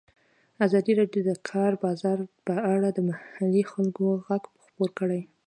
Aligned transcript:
ازادي 0.65 0.91
راډیو 0.99 1.21
د 1.23 1.27
د 1.29 1.31
کار 1.49 1.71
بازار 1.83 2.17
په 2.45 2.53
اړه 2.73 2.89
د 2.91 2.99
محلي 3.09 3.63
خلکو 3.71 4.05
غږ 4.27 4.43
خپور 4.63 4.89
کړی. 4.99 5.21